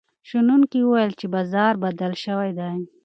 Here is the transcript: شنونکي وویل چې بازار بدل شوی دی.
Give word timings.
شنونکي 0.29 0.79
وویل 0.83 1.11
چې 1.19 1.25
بازار 1.35 1.73
بدل 1.83 2.13
شوی 2.23 2.51
دی. 2.59 2.73